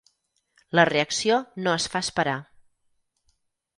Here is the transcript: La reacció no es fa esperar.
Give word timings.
La 0.79 0.85
reacció 0.89 1.37
no 1.67 1.75
es 1.81 1.87
fa 1.97 2.03
esperar. 2.07 2.37